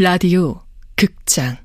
[0.00, 0.60] 라디오
[0.94, 1.56] 극장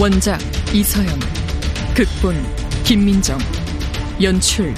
[0.00, 0.38] 원작
[0.72, 1.08] 이서영
[1.94, 2.34] 극본
[2.84, 3.38] 김민정
[4.22, 4.72] 연출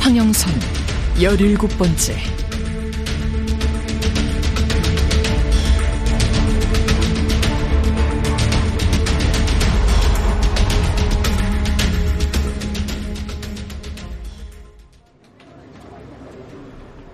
[0.00, 0.52] 황영선
[1.22, 2.14] 열일곱 번째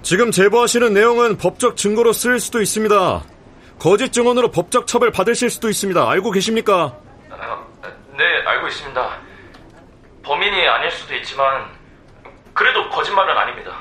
[0.02, 3.24] 지금 제보하시는 내용은 법적 증거로 쓰일 수도 있습니다.
[3.78, 6.10] 거짓 증언으로 법적 처벌 받으실 수도 있습니다.
[6.10, 7.02] 알고 계십니까?
[8.16, 9.18] 네, 알고 있습니다.
[10.22, 11.66] 범인이 아닐 수도 있지만
[12.52, 13.78] 그래도 거짓말은 아닙니다.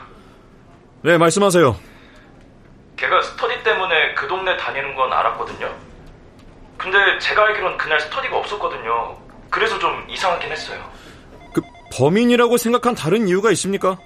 [1.02, 1.78] 네, 말씀하세요.
[2.96, 5.70] 걔가 스터디 때문에 그 동네 다니는 건 알았거든요.
[6.78, 9.18] 근데 제가 알기론 그날 스터디가 없었거든요.
[9.50, 10.82] 그래서 좀 이상하긴 했어요.
[11.54, 11.62] 그
[11.98, 13.98] 범인이라고 생각한 다른 이유가 있습니까?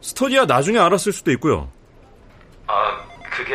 [0.00, 1.70] 스터디야 나중에 알았을 수도 있고요.
[2.66, 2.98] 아,
[3.30, 3.54] 그게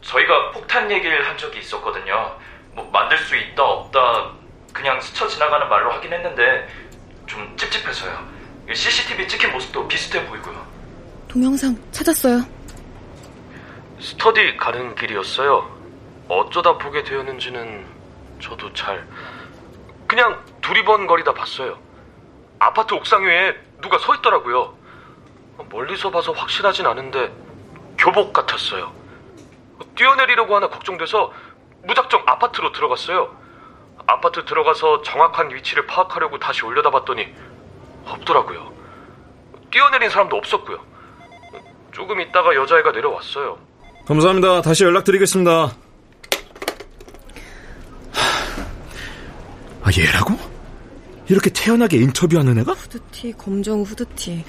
[0.00, 2.36] 저희가 폭탄 얘기를 한 적이 있었거든요.
[2.72, 4.37] 뭐 만들 수 있다 없다
[4.78, 6.68] 그냥 스쳐 지나가는 말로 하긴 했는데
[7.26, 8.16] 좀 찝찝해서요.
[8.72, 10.64] CCTV 찍힌 모습도 비슷해 보이고요.
[11.26, 12.44] 동영상 찾았어요.
[14.00, 15.68] 스터디 가는 길이었어요.
[16.28, 17.86] 어쩌다 보게 되었는지는
[18.40, 19.04] 저도 잘
[20.06, 21.76] 그냥 두리번거리다 봤어요.
[22.60, 24.78] 아파트 옥상 위에 누가 서 있더라고요.
[25.70, 27.32] 멀리서 봐서 확실하진 않은데
[27.98, 28.92] 교복 같았어요.
[29.96, 31.32] 뛰어내리려고 하나 걱정돼서
[31.82, 33.47] 무작정 아파트로 들어갔어요.
[34.08, 37.26] 아파트 들어가서 정확한 위치를 파악하려고 다시 올려다 봤더니
[38.06, 38.72] 없더라고요.
[39.70, 40.78] 뛰어내린 사람도 없었고요.
[41.92, 43.58] 조금 있다가 여자애가 내려왔어요.
[44.06, 44.62] 감사합니다.
[44.62, 45.70] 다시 연락드리겠습니다.
[49.82, 50.34] 아, 얘라고?
[51.28, 52.72] 이렇게 태연하게 인터뷰하는 애가?
[52.72, 54.42] 후드티, 검정 후드티.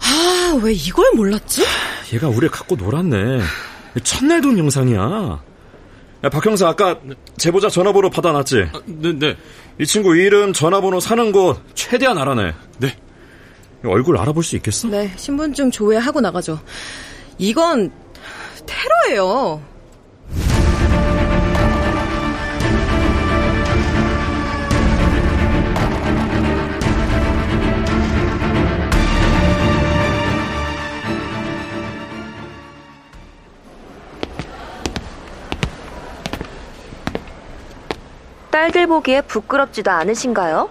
[0.00, 1.64] 아, 왜 이걸 몰랐지?
[2.12, 3.40] 얘가 우리를 갖고 놀았네.
[4.04, 5.47] 첫날 돈 영상이야.
[6.24, 6.98] 야, 박 형사 아까
[7.36, 8.70] 제보자 전화번호 받아놨지?
[8.72, 9.36] 아, 네, 네.
[9.78, 12.54] 이 친구 이름, 전화번호, 사는 곳 최대한 알아내.
[12.78, 12.96] 네.
[13.84, 14.88] 얼굴 알아볼 수 있겠어?
[14.88, 16.58] 네, 신분증 조회하고 나가죠.
[17.38, 17.92] 이건
[18.66, 19.62] 테러예요.
[38.68, 40.68] 딸들 보기에 부끄럽지도 않으신가요?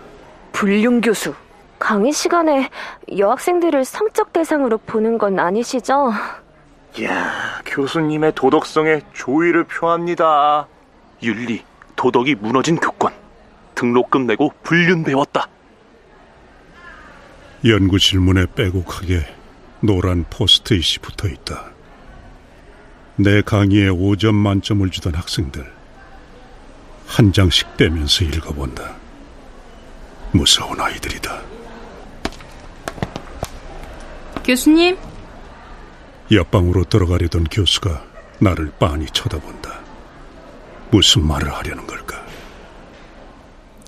[0.51, 1.33] 불륜 교수.
[1.79, 2.69] 강의 시간에
[3.17, 6.11] 여학생들을 성적 대상으로 보는 건 아니시죠?
[7.03, 10.67] 야 교수님의 도덕성에 조의를 표합니다.
[11.23, 11.63] 윤리,
[11.95, 13.13] 도덕이 무너진 교권.
[13.73, 15.47] 등록금 내고 불륜 배웠다.
[17.65, 19.25] 연구실 문에 빼곡하게
[19.79, 21.71] 노란 포스트잇이 붙어 있다.
[23.15, 25.76] 내 강의에 5점 만점을 주던 학생들.
[27.07, 28.95] 한 장씩 떼면서 읽어본다.
[30.33, 31.41] 무서운 아이들이다.
[34.43, 34.97] 교수님?
[36.31, 38.03] 옆방으로 들어가려던 교수가
[38.39, 39.79] 나를 빤히 쳐다본다.
[40.91, 42.23] 무슨 말을 하려는 걸까?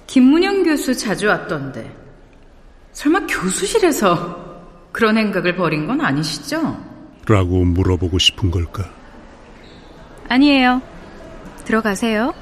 [0.07, 1.95] 김문영 교수 자주 왔던데.
[2.93, 4.49] 설마 교수실에서
[4.91, 6.83] 그런 행각을 벌인 건 아니시죠?
[7.27, 8.89] 라고 물어보고 싶은 걸까?
[10.29, 10.81] 아니에요.
[11.65, 12.33] 들어가세요.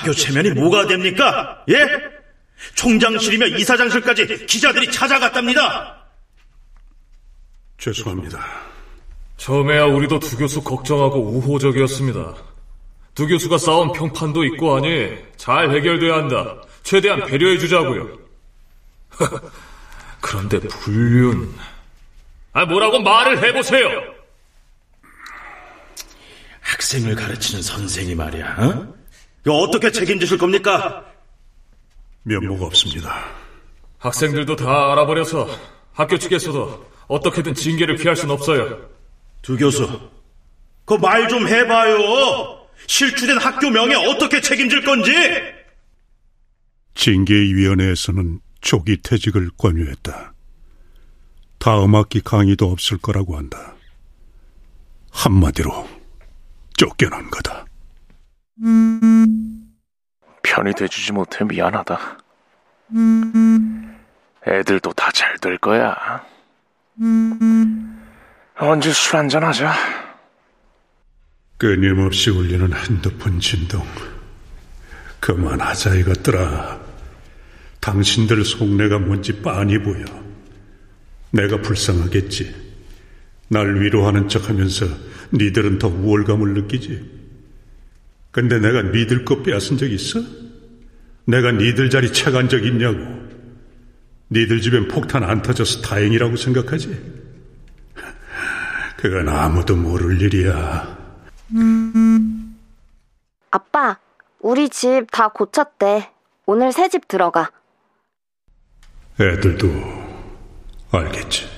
[0.00, 1.62] 학교 체면이 뭐가 됩니까?
[1.68, 1.76] 예?
[2.74, 5.96] 총장실이며 이사장실까지 기자들이 찾아갔답니다.
[7.78, 8.44] 죄송합니다.
[9.36, 12.34] 처음에야 우리도 두 교수 걱정하고 우호적이었습니다.
[13.14, 16.56] 두 교수가 쌓은 평판도 있고 하니 잘 해결돼야 한다.
[16.82, 18.18] 최대한 배려해 주자고요.
[20.20, 21.54] 그런데 불륜...
[22.52, 23.88] 아, 뭐라고 말을 해보세요!
[26.60, 28.99] 학생을 가르치는 선생이 말이야, 어?
[29.44, 31.04] 이거 어떻게 책임지실 겁니까?
[32.24, 33.24] 면모가 없습니다.
[33.98, 35.48] 학생들도 다 알아버려서
[35.92, 38.88] 학교 측에서도 어떻게든 징계를 피할 순 없어요.
[39.42, 39.86] 두 교수,
[40.84, 42.66] 그 말 좀 해봐요.
[42.86, 45.12] 실추된 학교 명예 어떻게 책임질 건지.
[46.94, 50.32] 징계위원회에서는 조기 퇴직을 권유했다.
[51.58, 53.74] 다음 학기 강의도 없을 거라고 한다.
[55.10, 55.88] 한마디로
[56.76, 57.64] 쫓겨난 거다.
[60.42, 62.18] 편이 돼주지 못해 미안하다.
[64.46, 66.24] 애들도 다 잘 될 거야.
[68.56, 69.72] 언제 술 한잔 하자.
[71.56, 73.86] 끊임없이 울리는 핸드폰 진동.
[75.20, 76.80] 그만하자 이것들아.
[77.80, 80.04] 당신들 속내가 뭔지 빤히 보여.
[81.30, 82.70] 내가 불쌍하겠지.
[83.48, 84.86] 날 위로하는 척하면서
[85.32, 87.19] 니들은 더 우월감을 느끼지.
[88.30, 90.20] 근데 내가 니들 거 빼앗은 적 있어?
[91.24, 92.98] 내가 니들 자리 채간 적 있냐고.
[94.30, 97.20] 니들 집엔 폭탄 안 터져서 다행이라고 생각하지?
[98.96, 100.98] 그건 아무도 모를 일이야.
[103.50, 103.98] 아빠,
[104.40, 106.10] 우리 집 다 고쳤대.
[106.46, 107.50] 오늘 새 집 들어가.
[109.20, 109.68] 애들도
[110.92, 111.48] 알겠지.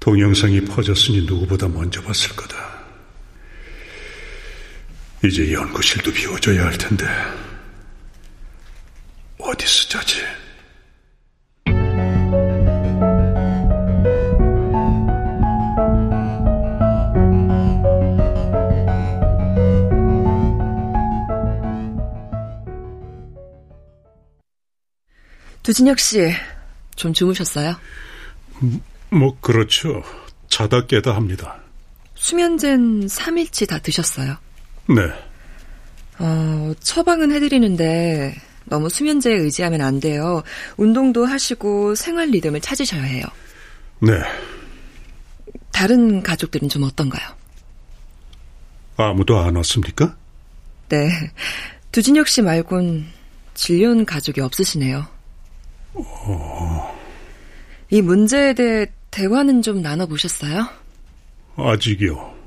[0.00, 2.79] 동영상이 퍼졌으니 누구보다 먼저 봤을 거다.
[5.22, 7.04] 이제 연구실도 비워줘야 할 텐데
[9.38, 10.22] 어디서 자지?
[25.62, 26.32] 두진혁 씨,
[26.96, 27.76] 좀 주무셨어요?
[29.10, 30.02] 뭐 그렇죠.
[30.48, 31.60] 자다 깨다 합니다.
[32.14, 34.36] 수면제는 3일치 다 드셨어요?
[34.94, 35.02] 네.
[36.18, 38.34] 어, 처방은 해드리는데
[38.64, 40.42] 너무 수면제에 의지하면 안 돼요.
[40.76, 43.24] 운동도 하시고 생활 리듬을 찾으셔야 해요.
[44.00, 44.12] 네.
[45.72, 47.28] 다른 가족들은 좀 어떤가요?
[48.96, 50.16] 아무도 안 왔습니까?
[50.88, 51.08] 네.
[51.92, 53.06] 두진혁 씨 말곤
[53.54, 55.06] 진료온 가족이 없으시네요.
[55.94, 57.00] 어...
[57.90, 60.68] 이 문제에 대해 대화는 좀 나눠보셨어요?
[61.56, 62.39] 아직이요.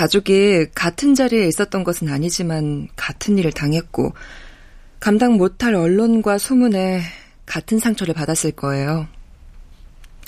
[0.00, 4.14] 가족이 같은 자리에 있었던 것은 아니지만 같은 일을 당했고
[4.98, 7.02] 감당 못할 언론과 소문에
[7.44, 9.06] 같은 상처를 받았을 거예요.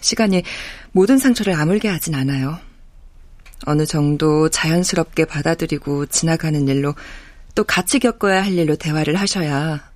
[0.02, 0.42] 시간이
[0.92, 2.58] 모든 상처를 아물게 하진 않아요.
[3.64, 6.94] 어느 정도 자연스럽게 받아들이고 지나가는 일로
[7.54, 9.90] 또 같이 겪어야 할 일로 대화를 하셔야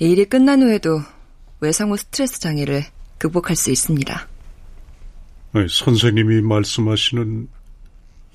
[0.00, 1.00] 이 일이 끝난 후에도
[1.60, 2.82] 외상후 스트레스 장애를
[3.18, 4.28] 극복할 수 있습니다.
[5.68, 7.48] 선생님이 말씀하시는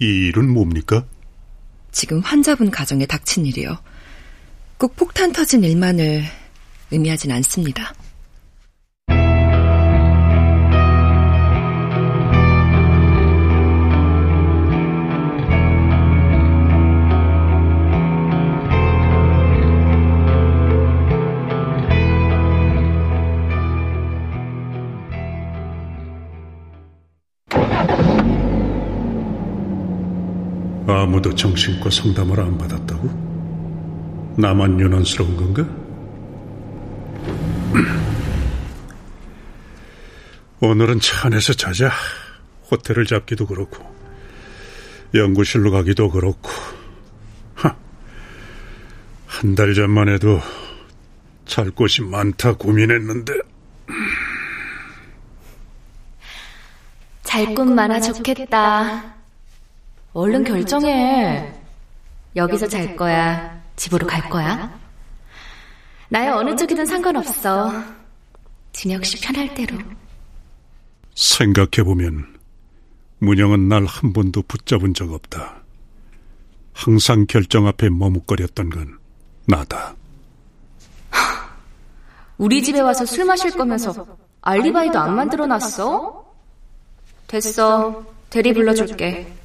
[0.02, 1.06] 이 일은 뭡니까?
[1.92, 3.78] 지금 환자분 가정에 닥친 일이요.
[4.78, 6.24] 꼭 폭탄 터진 일만을
[6.92, 7.94] 의미하진 않습니다.
[31.20, 34.34] 아무도 정신과 상담을 안 받았다고?
[34.38, 35.68] 나만 유난스러운 건가?
[40.62, 41.92] 오늘은 차 안에서 자자.
[42.72, 43.84] 호텔을 잡기도 그렇고,
[45.14, 46.50] 연구실로 가기도 그렇고.
[49.26, 50.40] 한 달 전만 해도
[51.46, 53.34] 잘 곳이 많다 고민했는데.
[57.24, 59.19] 잘 곳 많아 좋겠다.
[60.20, 61.50] 얼른 결정해.
[62.36, 63.58] 여기서 잘 거야?
[63.78, 64.78] 집으로 갈 거야?
[66.10, 67.72] 나의 어느 쪽이든 상관없어.
[68.74, 69.78] 진혁 씨 편할 대로.
[71.16, 72.38] 생각해보면
[73.20, 75.62] 문영은 날 한 번도 붙잡은 적 없다.
[76.74, 78.98] 항상 결정 앞에 머뭇거렸던 건
[79.46, 79.96] 나다.
[82.38, 84.06] 우리 집에 와서 술 마실 거면서
[84.42, 86.26] 알리바이도 안 만들어 놨어?
[87.28, 88.04] 됐어.
[88.30, 89.39] 대리 불러줄게.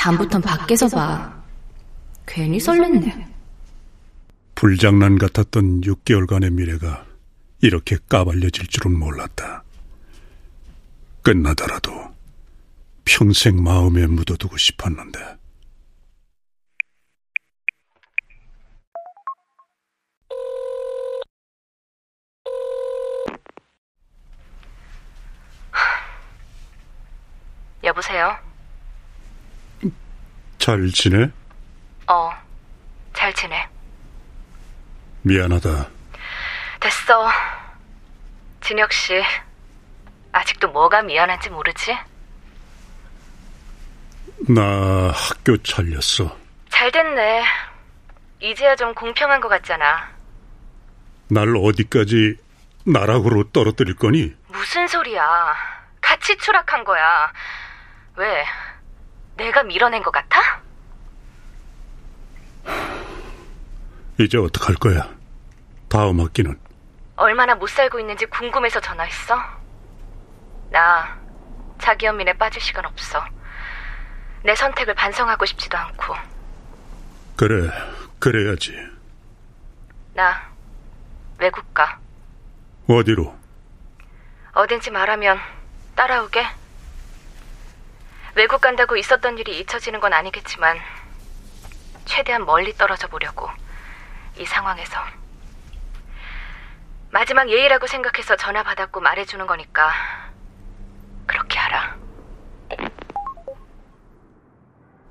[0.00, 1.44] 다음부턴 밖에서 봐.
[2.26, 3.30] 괜히 설렜네.
[4.54, 7.04] 불장난 같았던 6개월간의 미래가
[7.60, 9.62] 이렇게 까발려질 줄은 몰랐다.
[11.20, 12.14] 끝나더라도
[13.04, 15.20] 평생 마음에 묻어두고 싶었는데.
[27.84, 28.49] 여보세요?
[30.60, 31.30] 잘 지내?
[32.06, 32.30] 어,
[33.14, 33.66] 잘 지내.
[35.22, 35.88] 미안하다.
[36.78, 37.30] 됐어.
[38.60, 39.22] 진혁 씨,
[40.32, 41.96] 아직도 뭐가 미안한지 모르지?
[44.50, 46.36] 나 학교 잘렸어.
[46.68, 47.42] 잘 됐네.
[48.40, 50.10] 이제야 좀 공평한 것 같잖아.
[51.28, 52.36] 날 어디까지
[52.84, 54.34] 나락으로 떨어뜨릴 거니?
[54.48, 55.54] 무슨 소리야.
[56.02, 57.32] 같이 추락한 거야.
[58.16, 58.44] 왜?
[59.40, 60.60] 내가 밀어낸 것 같아?
[64.18, 65.08] 이제 어떡할 거야?
[65.88, 66.60] 다음 학기는?
[67.16, 69.38] 얼마나 못 살고 있는지 궁금해서 전화했어?
[70.68, 71.18] 나
[71.78, 73.24] 자기 연민에 빠질 시간 없어.
[74.44, 76.14] 내 선택을 반성하고 싶지도 않고.
[77.36, 77.70] 그래,
[78.18, 78.76] 그래야지.
[80.12, 80.50] 나
[81.38, 81.98] 외국 가.
[82.86, 83.34] 어디로?
[84.52, 85.38] 어딘지 말하면
[85.94, 86.59] 따라오게.
[88.34, 90.78] 외국 간다고 있었던 일이 잊혀지는 건 아니겠지만
[92.04, 93.48] 최대한 멀리 떨어져 보려고
[94.38, 94.98] 이 상황에서
[97.10, 99.90] 마지막 예의라고 생각해서 전화 받았고 말해주는 거니까
[101.26, 101.96] 그렇게 하라.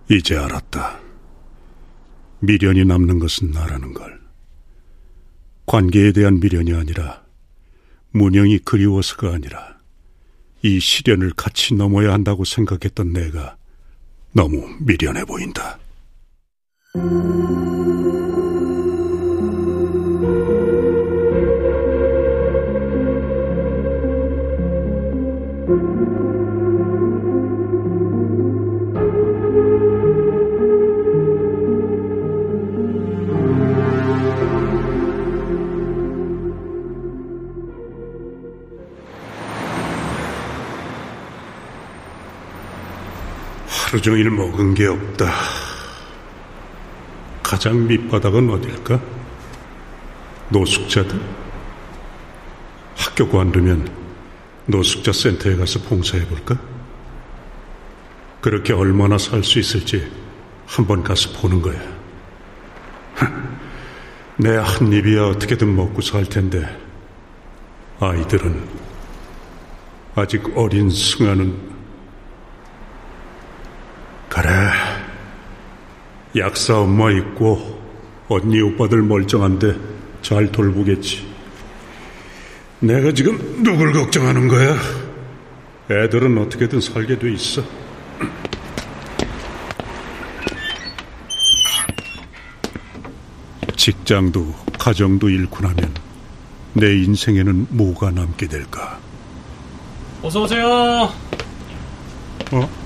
[0.09, 0.99] 이제 알았다.
[2.39, 4.19] 미련이 남는 것은 나라는 걸.
[5.65, 7.21] 관계에 대한 미련이 아니라
[8.11, 9.78] 문영이 그리워서가 아니라
[10.61, 13.55] 이 시련을 같이 넘어야 한다고 생각했던 내가
[14.33, 15.79] 너무 미련해 보인다.
[43.89, 45.33] 하루 종일 먹은 게 없다.
[47.41, 49.01] 가장 밑바닥은 어딜까?
[50.49, 51.19] 노숙자들?
[52.95, 53.91] 학교 관두면
[54.67, 56.55] 노숙자 센터에 가서 봉사해볼까?
[58.41, 60.07] 그렇게 얼마나 살 수 있을지
[60.67, 61.81] 한번 가서 보는 거야.
[64.37, 66.63] 내 한 입이야 어떻게든 먹고 살 텐데,
[67.99, 68.69] 아이들은
[70.13, 71.69] 아직 어린 승아는
[74.29, 74.49] 그래.
[76.39, 77.79] 약사 엄마 있고
[78.27, 79.75] 언니 오빠들 멀쩡한데
[80.21, 81.27] 잘 돌보겠지.
[82.79, 84.75] 내가 지금 누굴 걱정하는 거야?
[85.89, 87.63] 애들은 어떻게든 살게 돼 있어.
[93.75, 95.93] 직장도 가정도 잃고 나면
[96.73, 98.99] 내 인생에는 뭐가 남게 될까?
[100.21, 101.11] 어서 오세요.
[102.51, 102.78] 어?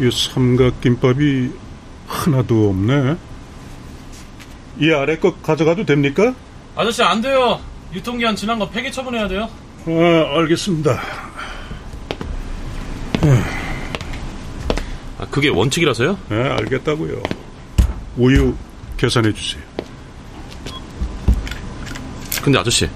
[0.00, 1.50] 이 삼각김밥이
[2.06, 3.16] 하나도 없네.
[4.78, 6.34] 이 아래 거 가져가도 됩니까?
[6.74, 7.60] 아저씨 안 돼요.
[7.92, 9.48] 유통기한 지난 거 폐기 처분해야 돼요.
[9.86, 11.00] 아, 알겠습니다.
[15.18, 16.18] 아, 그게 원칙이라서요?
[16.30, 17.22] 네, 알겠다고요.
[18.16, 18.54] 우유
[18.96, 19.62] 계산해 주세요.
[22.42, 22.88] 근데 아저씨,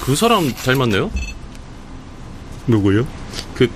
[0.00, 1.10] 그 사람 닮았네요?
[2.66, 3.06] 누구요?
[3.54, 3.68] 그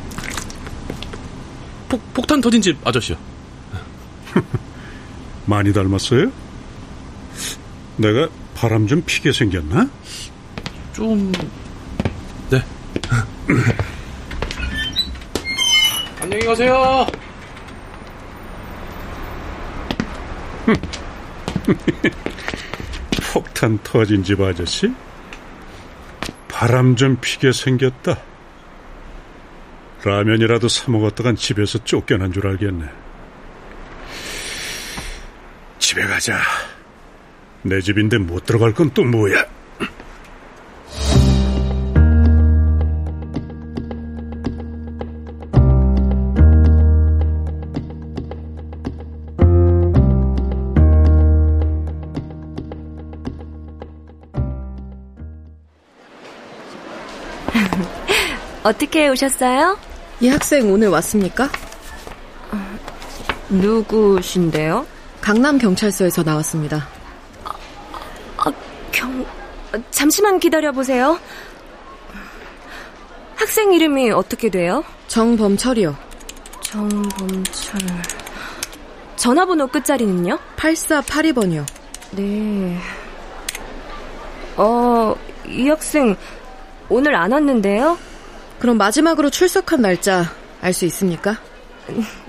[1.91, 3.19] 폭, 폭탄 터진 집 아저씨요.
[5.45, 6.31] 많이 닮았어요?
[7.97, 9.91] 내가 바람 좀 피게 생겼나?
[10.93, 11.33] 좀...
[12.49, 12.63] 네.
[16.23, 17.05] 안녕히 가세요.
[23.33, 24.95] 폭탄 터진 집 아저씨?
[26.49, 28.30] 바람 좀 피게 생겼다.
[30.05, 32.87] 라면이라도 사 먹었다간 집에서 쫓겨난 줄 알겠네.
[35.79, 36.39] 집에 가자.
[37.63, 39.45] 내 집인데 못 들어갈 건 또 뭐야?
[58.63, 59.79] 어떻게 오셨어요?
[60.21, 61.49] 이 학생 오늘 왔습니까?
[63.49, 64.87] 누구신데요?
[65.23, 66.89] 강남 경찰서에서 나왔습니다.
[68.37, 68.53] 아,
[68.93, 69.25] 경...
[69.91, 71.19] 잠시만 기다려 보세요.
[73.35, 74.85] 학생 이름이 어떻게 돼요?
[75.09, 75.97] 정범철이요.
[76.61, 77.81] 정범철...
[79.17, 80.39] 전화번호 끝자리는요?
[80.57, 81.67] 8482번이요.
[82.13, 82.79] 네.
[84.57, 85.15] 어,
[85.47, 86.15] 이 학생
[86.91, 87.99] 오늘 안 왔는데요?
[88.61, 90.25] 그럼 마지막으로 출석한 날짜
[90.61, 91.37] 알 수 있습니까?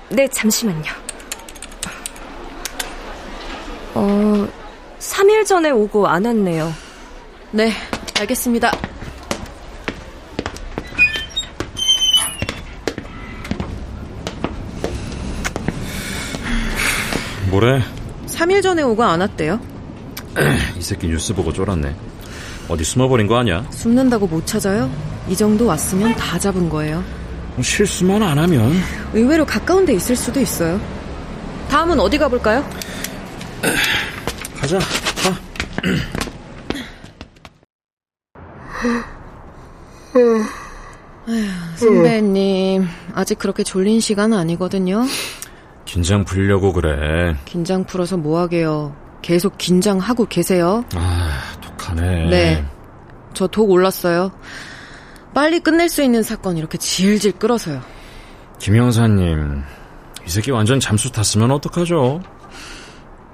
[0.10, 0.92] 네, 잠시만요.
[3.94, 4.48] 어,
[5.00, 6.74] 3일 전에 오고 안 왔네요.
[7.52, 7.72] 네,
[8.20, 8.72] 알겠습니다.
[17.50, 17.82] 뭐래?
[18.28, 19.60] 3일 전에 오고 안 왔대요.
[20.78, 21.94] 이 새끼 뉴스 보고 쫄았네.
[22.70, 23.66] 어디 숨어버린 거 아니야?
[23.72, 24.90] 숨는다고 못 찾아요?
[25.32, 27.02] 이 정도 왔으면 다 잡은 거예요.
[27.62, 28.74] 실수만 안 하면.
[29.14, 30.78] 의외로 가까운 데 있을 수도 있어요.
[31.70, 32.70] 다음은 어디 가볼까요?
[34.60, 34.78] 가자.
[34.78, 35.40] 가.
[41.78, 45.06] 선배님, 아직 그렇게 졸린 시간은 아니거든요.
[45.86, 47.38] 긴장 풀려고 그래.
[47.46, 48.94] 긴장 풀어서 뭐 하게요.
[49.22, 50.84] 계속 긴장하고 계세요.
[50.96, 52.30] 아, 독하네.
[52.30, 52.66] 네.
[53.34, 54.32] 저 독 올랐어요.
[55.34, 57.82] 빨리 끝낼 수 있는 사건 이렇게 질질 끌어서요.
[58.60, 59.64] 김 형사님,
[60.26, 62.22] 이 새끼 완전 잠수 탔으면 어떡하죠?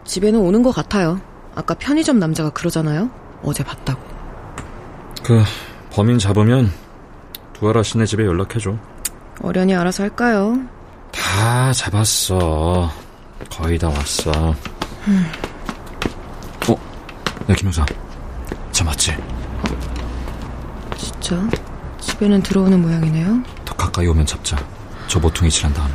[0.05, 1.19] 집에는 오는 것 같아요.
[1.55, 3.09] 아까 편의점 남자가 그러잖아요.
[3.43, 4.01] 어제 봤다고.
[5.23, 5.43] 그
[5.91, 6.71] 범인 잡으면
[7.53, 8.77] 두아라 씨네 집에 연락해줘.
[9.41, 10.57] 어련히 알아서 할까요?
[11.11, 12.91] 다 잡았어.
[13.49, 14.31] 거의 다 왔어.
[15.07, 15.25] 음.
[16.69, 16.73] 어?
[17.49, 17.85] 야, 김영사.
[18.71, 19.15] 저 맞지?
[20.97, 21.49] 진짜?
[22.17, 23.43] 집에는 들어오는 모양이네요.
[23.63, 24.57] 더 가까이 오면 잡자.
[25.07, 25.93] 저 모퉁이 칠한 다음에.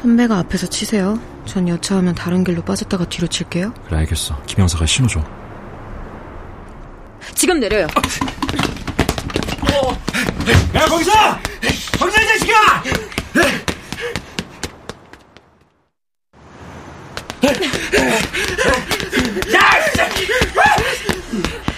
[0.00, 1.20] 선배가 앞에서 치세요.
[1.44, 3.74] 전 여차하면 다른 길로 빠졌다가 뒤로 칠게요.
[3.86, 4.40] 그래, 알겠어.
[4.46, 5.22] 김영사가 신호 줘.
[7.34, 7.86] 지금 내려요.
[10.74, 11.12] 야, 거기서!
[11.98, 12.54] 거기서, 이 자식아!
[19.54, 19.60] 야!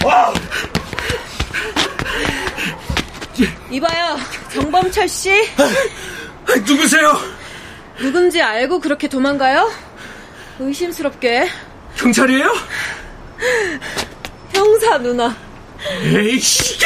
[0.04, 0.32] 와!
[3.70, 4.16] 이봐요,
[5.00, 5.30] 정범철 씨.
[6.66, 7.18] 누구세요?
[7.98, 9.70] 누군지 알고 그렇게 도망가요?
[10.58, 11.48] 의심스럽게.
[11.96, 12.54] 경찰이에요?
[14.52, 15.34] 형사 누나.
[16.02, 16.78] 에이씨!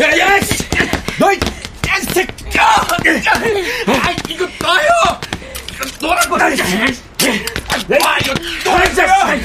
[0.00, 0.40] 야, 야!
[1.18, 1.38] 너, 이
[2.14, 2.64] 새끼야!
[2.64, 5.20] 아, 이거 놔요!
[5.74, 6.36] 이거 놓으라고!
[6.36, 6.48] 아,
[8.18, 8.34] 이거
[8.64, 9.40] 놓으라고!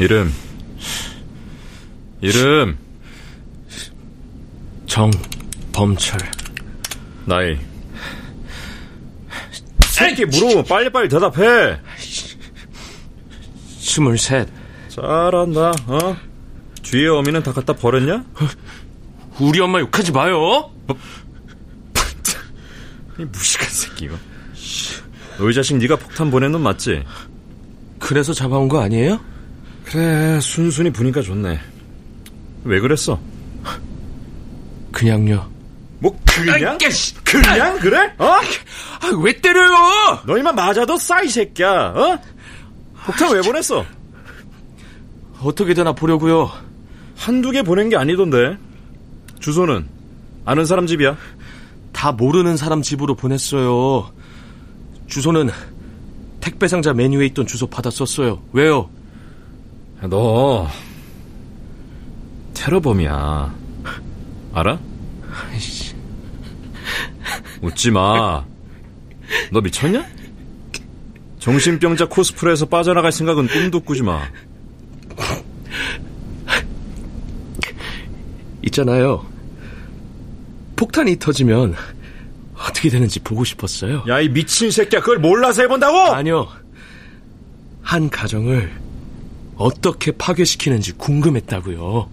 [0.00, 0.32] 이름.
[2.22, 2.78] 이름.
[4.86, 6.18] 정범철.
[7.26, 7.58] 나이.
[9.82, 11.78] 새끼 물어보면 빨리빨리 대답해.
[13.78, 14.48] 스물셋.
[14.88, 16.16] 잘한다, 어?
[16.82, 18.24] 뒤에 어미는 다 갖다 버렸냐?
[19.38, 20.70] 우리 엄마 욕하지 마요.
[23.18, 24.16] 이 무식한 새끼 이거.
[25.36, 27.04] 너희 자식 네가 폭탄 보낸 놈 맞지?
[27.98, 29.20] 그래서 잡아온 거 아니에요?
[29.90, 31.58] 그래 순순히 보니까 좋네.
[32.64, 33.18] 왜 그랬어?
[34.92, 35.50] 그냥요.
[35.98, 36.78] 뭐 그냥?
[37.24, 38.12] 그냥 그래?
[38.18, 38.24] 어?
[38.24, 38.40] 아,
[39.22, 40.20] 왜 때려요?
[40.26, 41.68] 너희만 맞아도 싸이 새끼야.
[41.70, 42.18] 어?
[43.04, 43.84] 폭탄 왜 보냈어?
[45.42, 46.50] 어떻게 되나 보려고요.
[47.16, 48.58] 한두 개 보낸 게 아니던데.
[49.40, 49.88] 주소는
[50.44, 51.16] 아는 사람 집이야?
[51.92, 54.12] 다 모르는 사람 집으로 보냈어요.
[55.08, 55.50] 주소는
[56.40, 58.40] 택배 상자 메뉴에 있던 주소 받았었어요.
[58.52, 58.88] 왜요?
[60.08, 60.68] 너
[62.54, 63.54] 테러범이야.
[64.54, 64.78] 알아?
[67.62, 68.44] 웃지 마.
[69.52, 70.04] 너 미쳤냐?
[71.38, 74.22] 정신병자 코스프레에서 빠져나갈 생각은 꿈도 꾸지 마.
[78.66, 79.26] 있잖아요.
[80.76, 81.74] 폭탄이 터지면
[82.54, 84.04] 어떻게 되는지 보고 싶었어요.
[84.08, 85.00] 야, 이 미친 새끼야.
[85.00, 85.96] 그걸 몰라서 해본다고?
[86.14, 86.48] 아니요.
[87.82, 88.70] 한 가정을
[89.60, 92.08] 어떻게 파괴시키는지 궁금했다고요.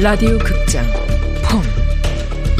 [0.00, 1.07] 라디오 극장 펑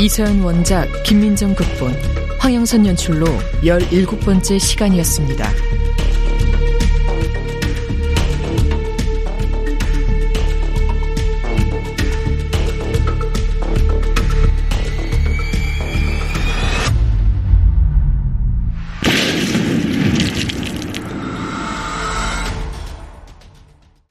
[0.01, 1.93] 이서연 원작 김민정 극본
[2.39, 3.27] 황영선 연출로
[3.63, 5.68] 17번째 시간이었습니다.